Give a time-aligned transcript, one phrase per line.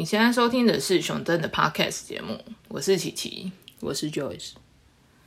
[0.00, 4.52] 你现在收听的是熊真的 Podcast 节目，我是琪琪，我是 Joyce。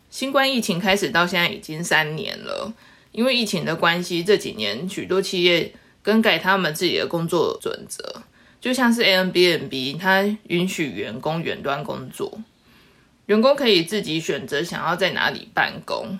[0.09, 2.73] 新冠疫情开始到现在已经三年了，
[3.11, 8.23] 因为疫情的关系，这几年许多企业更改他们自己的工作准则，
[8.59, 12.41] 就像是 Airbnb，它允许员工远端工作，
[13.27, 16.17] 员工可以自己选择想要在哪里办公。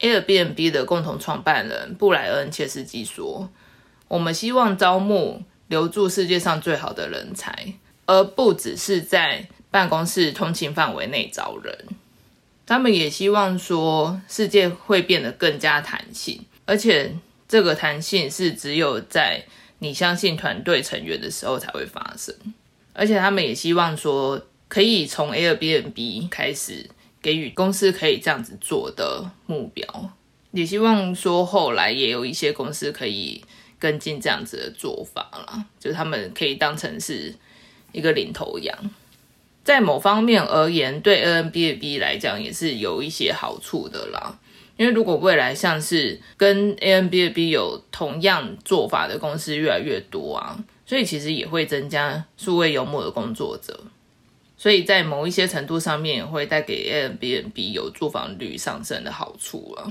[0.00, 3.48] Airbnb 的共同创办人布莱恩切斯基说
[4.08, 7.74] ：“我们希望招募。”留住世界上最好的人才，
[8.06, 11.86] 而不只是在办公室通勤范围内招人。
[12.66, 17.16] 他们也希望说，世界会变得更加弹性，而且
[17.48, 19.44] 这个弹性是只有在
[19.78, 22.34] 你相信团队成员的时候才会发生。
[22.92, 26.88] 而且他们也希望说，可以从 Airbnb 开始
[27.20, 30.10] 给予公司可以这样子做的目标。
[30.52, 33.42] 也希望说，后来也有一些公司可以。
[33.84, 37.34] 跟进这样子的做法啦，就是他们可以当成是
[37.92, 38.74] 一个领头羊，
[39.62, 44.38] 在某方面而言，对 N B A B 来讲也是有一些好处的啦。
[44.78, 53.78] 因为如果未来像是跟 A N B A B 有同样做法的公司越来越多啊，所以其实也会增加数位幽默的工作者，
[54.56, 59.84] 所以在某一些程度上面也会带给 A N B A B 有住房率上升的好处啊，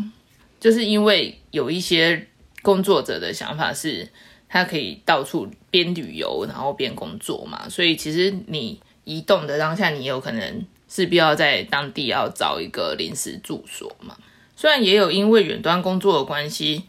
[0.59, 2.27] 就是因为有一些。
[2.63, 4.09] 工作者的想法是，
[4.49, 14.17] 他可以到处边旅游然后边工作嘛，所以其实你移动的当下，你有可能势必要在当地要找一个临时住所嘛。
[14.55, 16.83] 虽然也有因为远端工作的关系，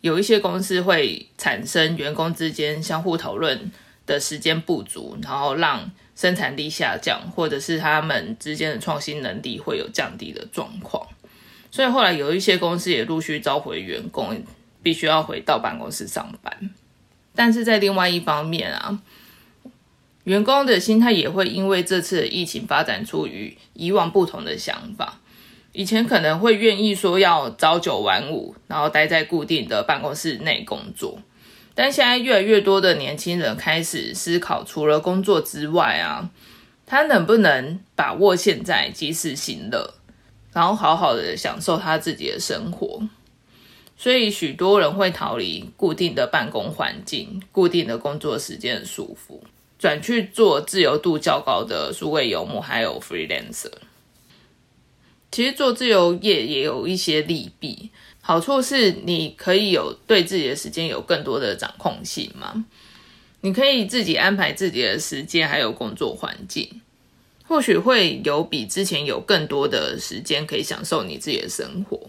[0.00, 3.72] 有一些公司会产生员工之间相互讨论
[4.06, 11.04] 的时间不足，然后让生产力下降，或者是他们之间的创新能力会有降低的状况。
[11.72, 14.40] 所以后来有一些公司也陆续召回员工。
[14.84, 16.70] 必须要回到办公室上班，
[17.34, 19.00] 但是在另外一方面啊，
[20.24, 25.18] 员工的心态也会因为这次疫情发展出与以往不同的想法。
[25.72, 31.18] 以前可能会愿意说要朝九晚五，然后待在固定的办公室内工作，
[31.74, 36.30] 但现在越来越多的年轻人开始思考，除了工作之外啊，
[36.86, 39.94] 他能不能把握现在及时行乐，
[40.52, 43.02] 然后好好的享受他自己的生活。
[43.96, 49.38] 所以许多人会逃离固定的办公环境、固定的工作时间的束缚，
[49.78, 53.70] 转去做自由度较高的数位游牧，还有 freelancer。
[55.30, 57.90] 其实做自由业也有一些利弊，
[58.20, 62.64] 好处是你可以有对自己的时间有更多的掌控性嘛，
[63.40, 66.80] 你可以自己安排自己的时间，还有工作环境，
[67.48, 72.00] 或许会有比之前有更多的时间可以享受你自己的生活。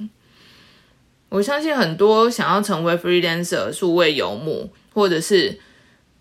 [1.29, 5.59] 我相信很多想要成为 freelancer、数位游牧或者是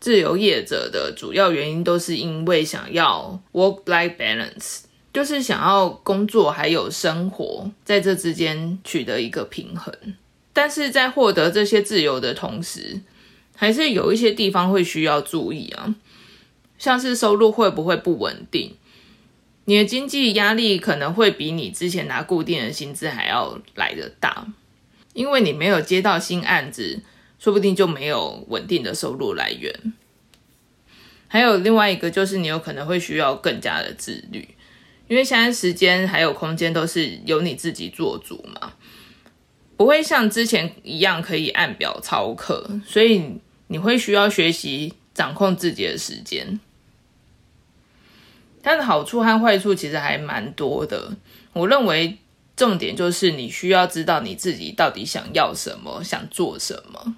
[0.01, 4.81] 自由业者的主要原因，都是因为想要 work-life balance，
[5.13, 9.95] 就是想要工作还有生活在这之间取得一个平衡。
[10.53, 13.01] 但是在获得这些自由的同时，
[13.57, 15.95] 还是有一些地方会需要注意啊，
[16.77, 18.77] 像是收入会不会不稳定，
[19.65, 24.47] 你的经济压力可能会比你之前拿固定的薪资还要来得大。
[25.15, 27.01] 因为你没有接到新案子，
[27.39, 29.73] 说不定就没有稳定的收入来源。
[31.29, 34.49] 还有另外一个就是，你有可能会需要更加的自律，
[35.09, 38.75] 因为现在时间还有空间都是由你自己做主嘛，
[39.77, 46.59] 不会像之前一样可以按表操课，所以你会需要学习掌控自己的时间。
[48.63, 51.17] 它的好处和坏处其实还蛮多的，
[51.53, 52.19] 我认为。
[52.57, 57.17] 重点就是你需要知道你自己到底想要什么，想做什么。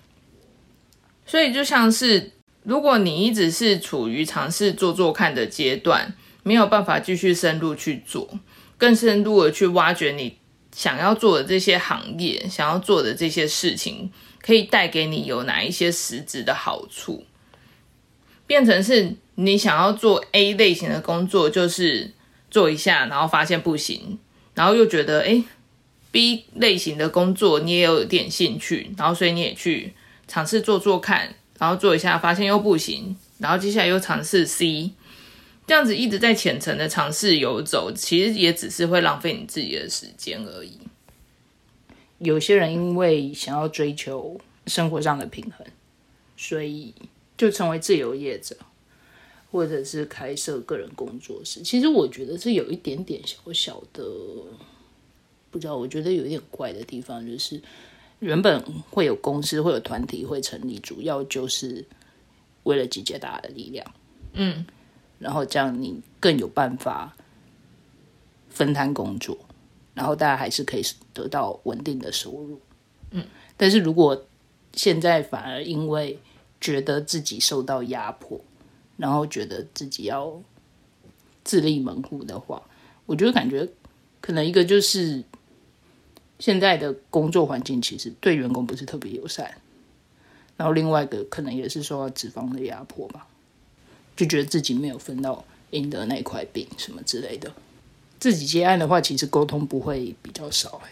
[1.27, 2.33] 所以就像是，
[2.63, 8.39] 如果你一直是处于尝试做做看的阶段，没有办法继续深入去做，
[8.79, 10.39] 更深入的去挖掘你
[10.75, 14.11] 想要做的这些行业，想要做的这些事情，
[14.41, 17.25] 可以带给你有哪一些实质的好处，
[18.47, 22.15] 变成是你想要做 A 类型的工作，就是
[22.51, 24.19] 做一下，然后发现不行。
[24.57, 25.45] 然后又觉得，哎
[26.11, 29.93] ，B 类型的工作你也有点兴趣，然后所以你也去
[30.27, 34.93] 尝试做做看，然后做一下，发现又不行，然后接下来又尝试 C，
[35.67, 40.79] 这样子一直在浅层的尝试游走，其实也只是会浪费你自己的时间而已。
[42.19, 45.67] 有些人因为想要追求生活上的平衡，
[46.37, 46.95] 所以
[47.37, 48.57] 就成为自由业者。
[49.57, 54.05] 或者是开设个人工作室，其实我觉得是有一点点小小的，
[55.51, 57.59] 不知道，我觉得有一点怪的地方，就是
[58.19, 61.83] 原本会有公司会有团体会成立，主要就是
[62.65, 63.95] 为了集结大家的力量，
[64.35, 64.67] 嗯，
[65.19, 67.17] 然后这样你更有办法
[68.51, 69.39] 分摊工作，
[69.95, 70.83] 然后大家还是可以
[71.15, 72.61] 得到稳定的收入。
[73.13, 73.25] 嗯，
[73.57, 74.23] 但是如果
[74.75, 76.19] 现在反而因为
[76.61, 78.39] 觉得自己受到压迫，
[78.97, 80.43] 然后觉得自己要
[81.45, 82.63] 自立门户的话，
[83.07, 83.69] 我觉得感觉
[84.21, 85.23] 可能一个就是
[86.39, 89.55] 现在的工作环境其实对员工不是特别友善，
[90.57, 93.27] 然后另外一个可能也是受到脂肪的压迫吧，
[94.17, 97.53] 就觉得自己没有分到应得那块饼什么之类的。
[98.19, 100.91] 自己接案的话，其实沟通不会比较少哎。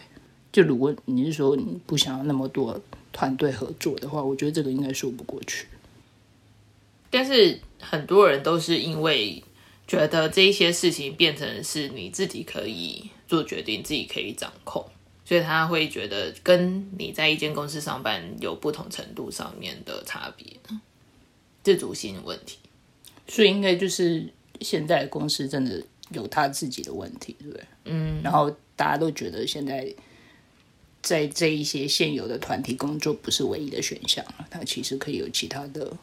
[0.51, 2.79] 就如果你是说你不想要那么多
[3.11, 5.67] 团队合作的话，我觉得这个应该说不过去。
[7.15, 9.41] 但是很多人都是因为
[9.87, 14.85] 觉得这一些事情变成是你自己可以做决定，自己可以掌控，
[15.23, 20.45] 所以他会觉得跟你在一间公司上班有不同程度上面的差别，
[21.63, 22.57] 自主性问题。
[23.29, 24.27] 所以应该就是
[24.59, 25.81] 现在公司真的
[26.11, 27.63] 有他自己的问题，对不对？
[27.85, 28.21] 嗯。
[28.21, 29.87] 然后大家都觉得现在
[31.01, 35.97] 在这一些现有的团体工作不是唯一的选项了，他其实可以有其他的。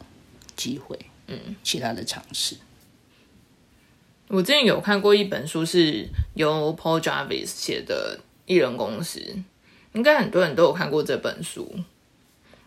[0.63, 2.57] 机会，嗯，其他的尝试。
[4.29, 9.19] 我之前有看过一本书，是由 Paul Jarvis 写的《艺人公司》，
[9.93, 11.81] 应该很多人都有看过这本书。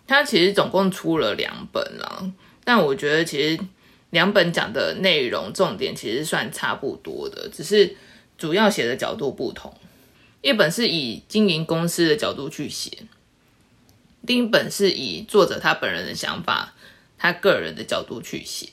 [0.05, 2.29] 他其实总共出了两本啦，
[2.65, 3.63] 但我觉得其实
[4.09, 7.95] 两本讲的内容重点其实算差不多的，只是
[8.37, 9.73] 主要写的角度不同。
[10.41, 12.91] 一本是以经营公司的角度去写，
[14.21, 16.74] 另一本是以作者他本人的想法。
[17.17, 18.69] 他个人的角度去写，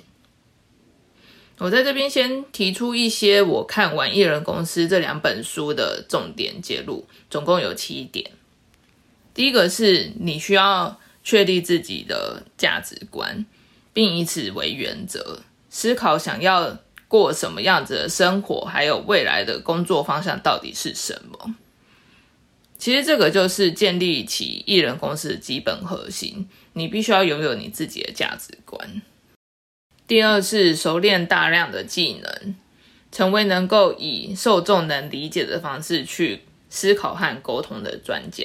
[1.59, 8.33] 我在这边先提出一些我看完《艺人公司》这两本书的重点揭露，总共有七点。
[9.33, 13.47] 第一个是你需要确立自己的价值观，
[13.93, 15.41] 并以此为原则，
[15.71, 16.79] 思考想要
[17.09, 21.55] 过什么样子的生活，还有未来的工作方向到底是什么。
[22.83, 26.49] 其实这个就是建立起艺人公司的基本核心。
[26.73, 29.01] 你必须要拥有你自己的价值观。
[30.09, 32.57] 第二是熟练大量的技能，
[33.13, 36.41] 成为能够以受众能理解的方式去
[36.71, 38.45] 思考和沟通的专家。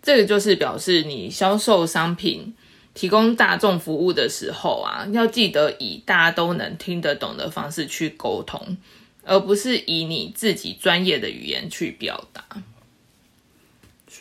[0.00, 2.54] 这个就是表示你销售商品、
[2.94, 8.78] 提供大众服务的时候啊，要记得以大家都能听得懂的方式去沟通，
[9.24, 12.62] 而不是以你自己专业的语言去表达。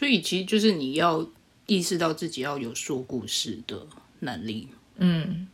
[0.04, 1.26] 所以其实就是你要
[1.66, 3.88] 意识到自己要有说故事的
[4.20, 4.68] 能力，
[4.98, 5.48] 嗯，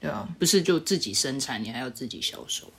[0.00, 2.72] 对啊，不是就自己生产，你还要自己销售，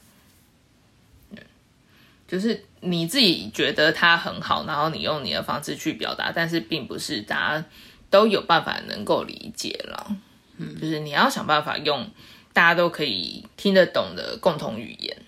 [2.28, 7.66] 就是你自己觉得它很好，然后你用你的方式去表达，但是并不是大家
[8.10, 10.18] 都有办法能够理解了，
[10.58, 12.10] 嗯，就是你要想办法用
[12.54, 15.22] 大家都可以听得懂的共同语言，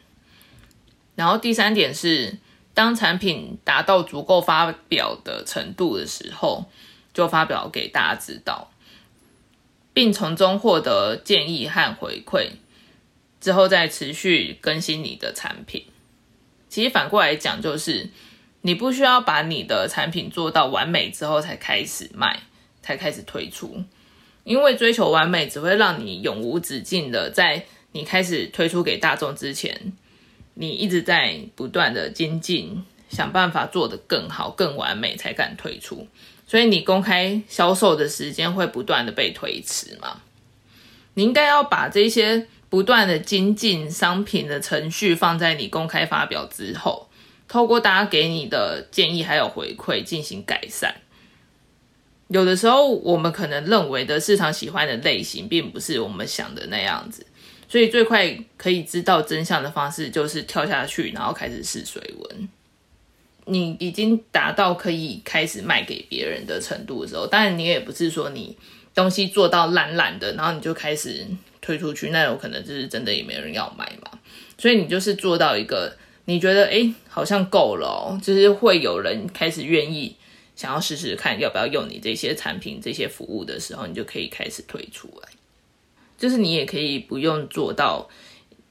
[1.13, 2.39] 然后第三点是。
[2.80, 6.64] 当产品达到足够发表的程度的时候，
[7.14, 8.72] 就发表给大家知道，
[9.94, 12.52] 并从中获得建议和回馈，
[13.42, 15.88] 之后再持续更新你的产品。
[16.70, 18.12] 其实反过来讲，就是
[18.62, 22.44] 你不需要把你的产品做到完美之后才开始卖，
[22.81, 23.83] 才开始推出，
[24.45, 29.92] 因为追求完美只会让你永无止境的在你开始推出给大众之前。
[30.61, 36.06] 你一直在不断的精进，想办法做得更好、更完美，才敢推出。
[36.45, 40.19] 所以你公开销售的时间会不断的被推迟嘛？
[41.13, 47.07] 你应该要把这些不断的精进商品的程序放在你公开发表之后，
[47.47, 50.94] 透过大家给你的建议还有回馈进行改善。
[52.28, 57.25] 有的时候我们可能认为的市场喜欢的类型，并不是我们想的那样子。
[57.69, 62.49] 所以最快可以知道真相的方式就是跳下去，然后开始试水温。
[63.45, 68.57] 你已经达到可以开始卖给别人的程度的时候，当然你也不是说你
[68.94, 71.26] 东西做到烂烂的，然后你就开始
[71.61, 74.19] 推出去，那有可能就是真的也没人要买嘛。
[74.57, 75.95] 所以你就是做到一个
[76.26, 80.16] 你觉得哎好像够了，就是会有人开始愿意
[80.56, 85.30] 想要试试看要不要用你这些产品、这些服务的时候，你就可以开始推出来。
[86.19, 88.09] 就是你也可以不用做到，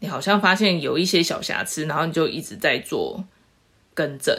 [0.01, 3.25] 你好像发现有一些小瑕疵，然后你就一直在做
[3.95, 4.39] 更正，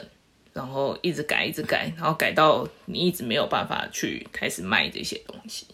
[0.54, 5.66] 然后一直改，一直改，然后改到你一直没有办法去开始卖这些东西。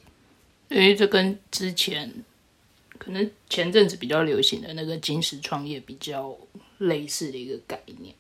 [0.70, 2.10] 因为这跟之前
[2.98, 6.36] 可能前阵子比较流行的那个金石创业比较
[6.78, 8.16] 类似的一个概念，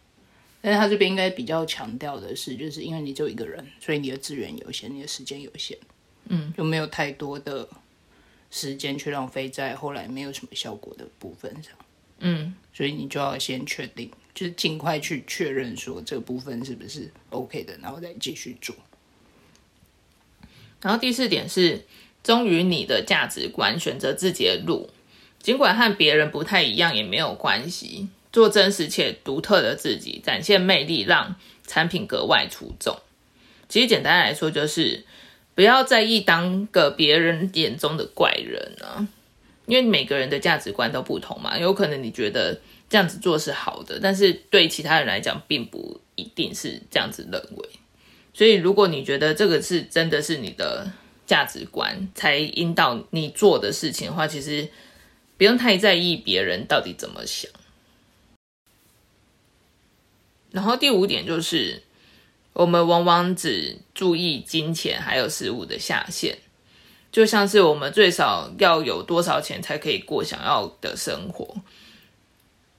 [0.62, 5.77] 但是他这边应该比较强调的是，就是因为你只有一个人，所以你的资源有限，你的时间有限，
[6.27, 7.65] 嗯，就没有太多的。
[8.55, 11.74] 时间去浪费在后来没有什么效果的部分上。
[12.19, 18.74] 嗯，所以你就要先确定，就是尽快去确认说这个部分是不是 OK 的，然后再继续做。
[20.79, 21.83] 然后第四点是
[22.24, 24.89] 忠于你的价值观，选择自己的路，
[25.41, 31.35] 尽管和别人不太一样也没有关系，做真实且独特的自己，展现魅力，让
[31.67, 32.97] 产品格外出众。
[33.67, 35.03] 其实简单来说，就是
[35.55, 39.07] 不要在意当个别人眼中的怪人啊，
[39.65, 42.59] 因为每个人的价值观都不同嘛，有可能你觉得
[42.89, 47.69] 这样子做是好的，但是对其他人来讲，并不一定是这样子认为。
[48.33, 50.91] 所以，如果你觉得这个是真的是你的
[51.25, 54.67] 价值观，才引导你做的事情的话，其实
[55.38, 57.50] 不用太在意别人到底怎么想。
[60.51, 61.81] 然后第五点就是，
[62.55, 66.38] 我们往往只注意金钱还有食物的下限，
[67.12, 71.53] 就像是我们最少要有多少钱才可以过想要的生活。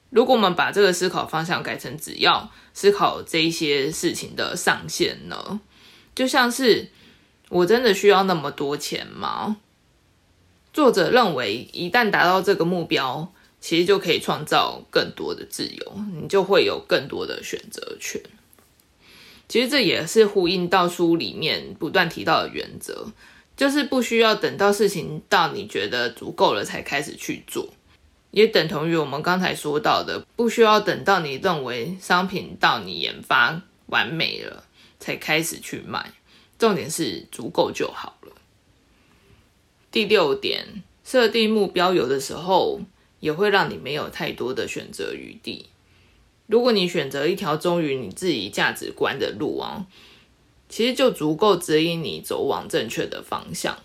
[0.09, 5.61] 如果我们把这个思考方向改成只要思考这一些事情的上限呢？
[6.15, 6.91] 就像是
[7.51, 9.59] 我真的需要那么多钱吗？
[10.73, 13.31] 作者认为，一旦达到这个目标，
[13.61, 18.23] 其实就可以创造更多的自由，你就会有更多的选择权。
[19.49, 23.07] 其实这也是呼应到书里面不断提到的原则，
[23.57, 27.69] 就是不需要等到事情到你觉得足够了才开始去做。
[28.33, 34.65] 也等同于我们刚才说到的，不需要等到你认为商品到你研发完美了
[34.99, 36.13] 才开始去卖，
[36.59, 38.33] 重点是足够就好了。
[39.91, 42.81] 第六点，设定目标有的时候
[43.21, 45.71] 也会让你没有太多的选择余地。
[46.47, 49.87] 如果你选择一条忠于你自己价值观的路啊，
[50.69, 53.79] 其实就足够指引你走往正确的方向。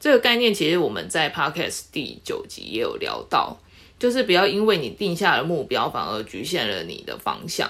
[0.00, 3.58] 这个概念其实我们在 podcast 第九集也有聊到，
[3.98, 7.68] 就是不要因为你定下了目标，反而局限了你的方向。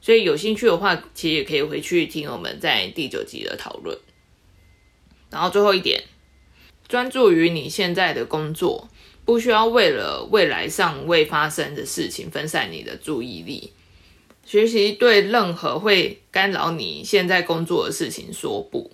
[0.00, 3.98] 所以有兴趣的话，其实也可以回去听我们在第九集的讨论。
[5.30, 6.02] 然后最后一点，
[6.88, 8.88] 专注于你现在的工作，
[9.24, 13.72] 不需要为了未来尚未发生的事情分散你的注意力。
[14.44, 18.90] 学习对任何会干扰你现在工作的事情说不。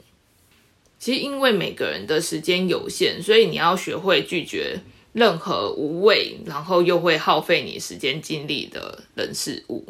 [0.99, 4.81] 其实，因为每个人的时间有限，所以你要学会拒绝
[5.13, 9.87] 任何无谓，然后又会耗费你时间精力的人事物。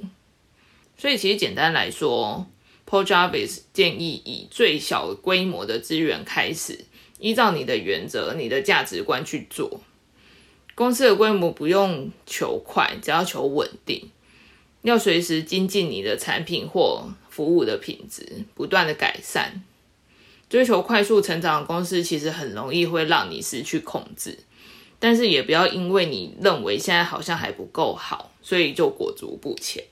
[0.97, 2.47] 所以，其实简单来说
[2.89, 6.85] ，Paul Jarvis 建议以最小规模的资源开始，
[7.19, 9.81] 依照你的原则、你的价值观去做。
[10.79, 14.11] 公司的规模不用求快，只要求稳定。
[14.83, 19.61] 要随时精进你的产品或服务的品质，不断的改善。
[20.49, 24.39] 追求快速成长的公司，其实很容易会让你失去控制，
[25.01, 29.83] 但是也不要因为你认为现在好像还不够好，所以就裹足不前。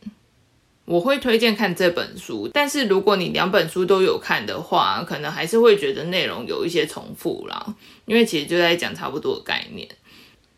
[0.84, 7.74] 我会推荐看这本书，但是如果你两本书都有看的话，可能还是会觉得内容有一些重复啦，
[8.04, 9.88] 因为其实就在讲差不多的概念。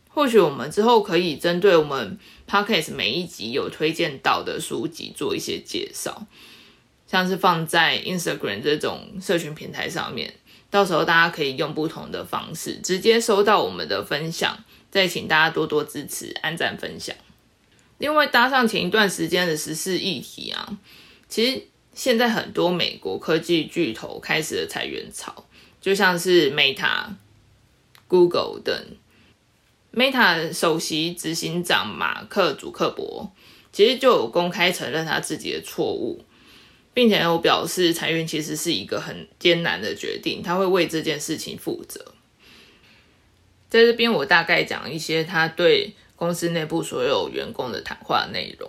[0.09, 6.27] 或许我们之后可以针对我们 podcast 每一集有推荐到的书籍做一些介绍。
[7.07, 10.35] 像是放在 Instagram 这种社群平台上面，
[10.69, 17.17] 到时候大家可以用不同的方式直接收到我们的分享，再请大家多多支持、按赞、分享。
[17.97, 20.79] 另外，搭上前一段时间的时事议题啊，
[21.31, 21.63] 其实
[21.95, 25.47] 现在很多美国科技巨头开始了裁员潮，
[25.81, 27.07] 就像是 Meta、
[28.07, 28.75] Google 等。
[29.93, 33.33] Meta 首席执行长马克·祖克伯
[33.73, 36.25] 其实就有公开承认他自己的错误。
[36.95, 42.13] 并且有表示裁员其实是一个很艰难的决定，他会为这件事情负责。
[43.69, 48.69] 在这边，我大概讲一些他对公司内部所有员工的谈话内容。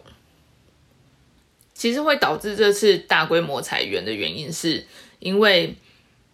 [1.74, 4.86] 其实会导致这次大规模裁员的原因，是
[5.18, 5.74] 因为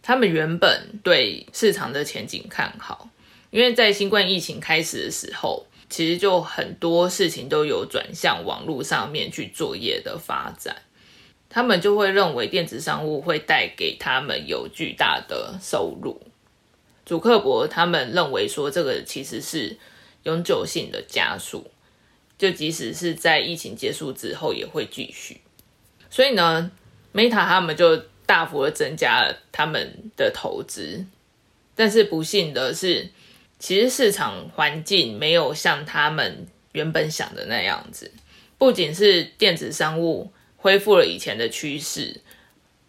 [0.01, 3.09] 他们原本对市场的前景看好，
[3.55, 10.75] 因为在新冠疫情开始的时候，其实就很多事情都有转向网络上面去作业的发展。
[11.47, 16.21] 他们就会认为电子商务会带给他们有巨大的收入。
[17.05, 19.77] 主克伯他们认为说，这个其实是
[20.23, 21.71] 永久性的加速，
[22.37, 25.39] 就即使是在疫情结束之后也会继续。
[26.09, 26.69] 所以呢
[27.13, 27.95] ，Meta 他们就
[28.25, 31.05] 大幅的增加了他们的投资，
[31.73, 33.11] 但是不幸的是，
[33.65, 38.11] 其实市场环境没有像他们原本想的那样子，
[38.59, 40.31] 不仅是电子商务。
[40.55, 42.21] 恢复了以前的趋势，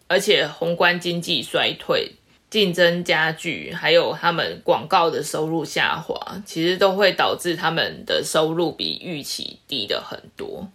[0.07, 2.11] 而且宏观经济衰退，
[2.51, 10.69] 竞争加剧，还有他们广告的收入下滑，其实都会导致他们的收入比预期低的很多。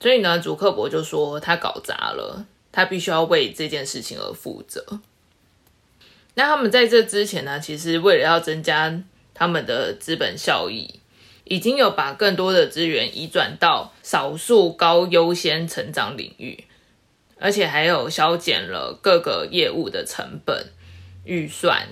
[0.00, 5.00] 所以呢，主克伯就说他搞砸了，他必须要为这件事情而负责。
[6.34, 9.00] 那他们在这之前呢，其实为了要增加
[9.38, 10.98] 他们的资本效益，
[11.44, 16.64] 已经有把更多的资源移转到少数高优先成长领域，
[17.38, 20.66] 而且还有削减了各个业务的成本。
[21.24, 21.86] 预算，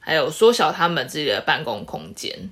[0.00, 2.50] 还有缩小他们自己的办公空间。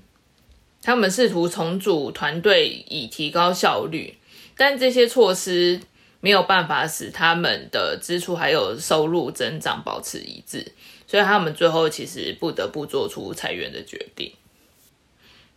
[0.81, 4.17] 他们试图重组团队以提高效率，
[4.57, 5.81] 但这些措施
[6.21, 10.73] 没有办法使他们的支出还有收入增长保持一致，
[11.13, 14.33] 所以他们最后其实不得不做出裁员的决定。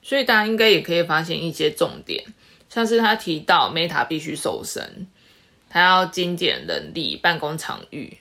[0.04, 2.26] 所以大家应该也可以发现一些重点，
[2.68, 5.08] 像是他提到 Meta 必须瘦身，
[5.70, 8.18] 他要精简人力、办公场域。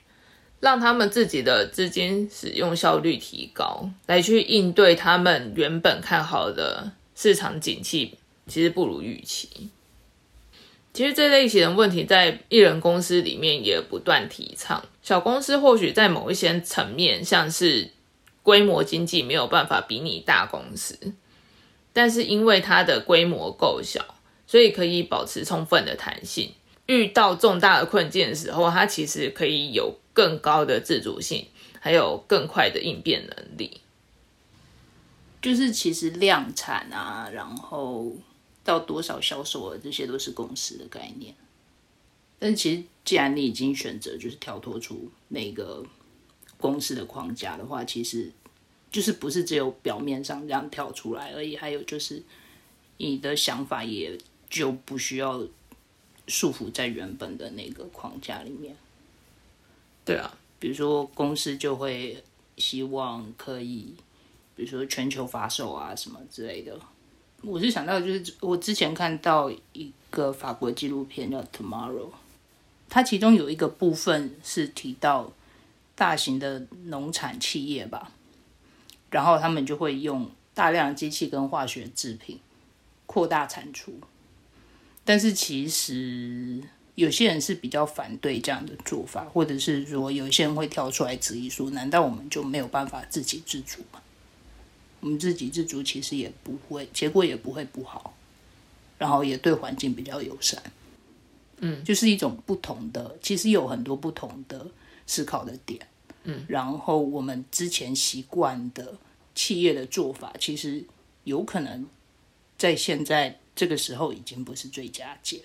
[0.61, 9.49] 让他们自己的资金使用效率提高，来去应对他们原本看好的市场景气，其实不如预期。
[10.95, 14.83] 其实这类型的问题在艺人公司里面也不断提倡。
[15.03, 17.91] 小公司或许在某一些层面，像是
[18.41, 20.97] 规模经济没有办法比拟大公司，
[21.93, 24.15] 但是因为它的规模够小，
[24.47, 26.51] 所以可以保持充分的弹性。
[26.87, 29.93] 遇到重大的困境的时候，它其实可以有。
[30.15, 31.45] 更高的自主性，
[31.81, 33.81] 还有更快的应变能力，
[35.41, 38.13] 就是其实量产啊，然后
[38.65, 41.33] 到多少销售额，这些都是公司的概念。
[42.37, 45.81] 但其实，既然你已经选择就是跳脱出那个
[46.57, 48.31] 公司的框架的话，其实
[48.91, 52.21] 就是不是只有表面上这样跳出来而已，还有就是
[52.97, 54.17] 你的想法也
[54.49, 55.47] 就不需要
[56.27, 58.75] 束缚在原本的那个框架里面。
[60.03, 62.21] 对啊，比如说公司就会
[62.57, 63.95] 希望可以，
[64.55, 66.77] 比如说全球发售啊什么之类的。
[67.45, 72.07] 我是想到就是我之前看到一个法国纪录片叫《Tomorrow》，
[72.89, 75.31] 它其中有一个部分是提到
[75.95, 78.11] 大型的农产企业吧，
[79.11, 82.39] 然后他们就会用大量机器跟化学制品
[83.05, 83.93] 扩大产出，
[85.03, 86.61] 但是其实。
[86.95, 93.99] 有些人是比较反对这样的做法，或者是说有些人会跳出来质疑说：难道我们就没有办法自给自足吗？
[95.05, 98.17] 我们自给自足其实也不会，结果也不会不好，
[98.97, 100.59] 然后也对环境比较友善。
[101.57, 104.65] 嗯，就是一种不同的，其实有很多不同的
[105.05, 105.87] 思考的点。
[106.23, 108.97] 嗯，然后我们之前习惯的
[109.35, 110.83] 企业的做法，其实
[111.23, 111.85] 有可能
[112.57, 115.43] 在现在这个时候已经不是最佳解。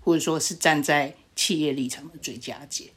[0.00, 2.90] 或者说是站在企业立场的最佳解，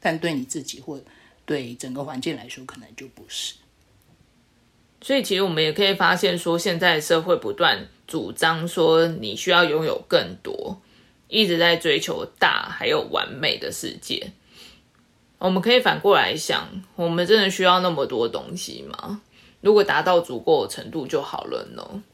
[0.00, 0.98] 但对你自己或
[1.44, 3.54] 对整个环境来说，可能就不是。
[5.10, 10.80] 所以，其实我们也可以发现，说现在社会不断主张说你需要拥有更多，
[11.26, 14.30] 一直在追求大还有完美的世界。
[15.38, 19.20] 我们可以反过来想，我们真的需要那么多东西吗？
[19.60, 22.04] 如果达到足够的程度就好了呢？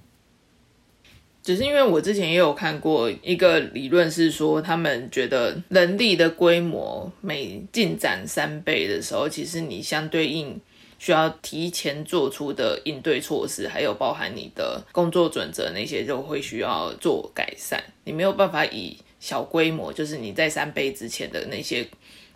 [1.43, 10.59] 只是因为我之前也有看过一个理论，是说他们觉得人力的规模每进展三倍的时候，其实你相对应
[10.99, 17.83] 需要提前做出的应对措施，还有包含你的工作准则那些，就会需要做改善。
[18.05, 21.87] 你没有办法以小规模，就是你在三倍之前的那些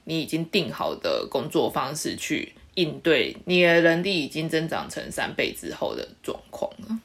[0.05, 6.99] 你已经定好的工作方式去应对你的人力已经增长成三倍之后的状况了。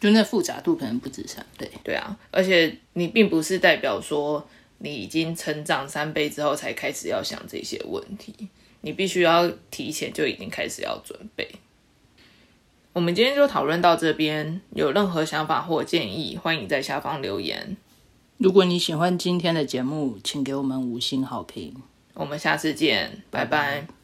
[0.00, 8.32] 就那复杂度可能不止三倍，对啊，而且你并不是代表说你已经成长三倍之后才开始要想这些问题，
[8.80, 11.48] 你必须要提前就已经开始要准备。
[12.92, 17.76] 我们今天就讨论到这边，有任何想法或建议，欢迎在下方留言。
[18.38, 21.74] 如果你喜欢今天的节目，请给我们五星好评。
[22.14, 23.97] 我们下次见，拜拜。